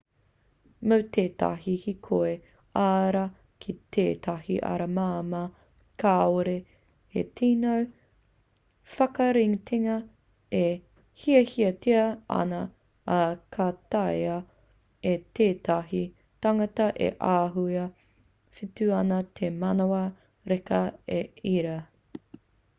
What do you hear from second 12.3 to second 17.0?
ana ā ka taea e tētahi tangata